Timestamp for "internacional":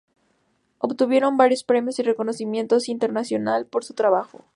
2.87-3.67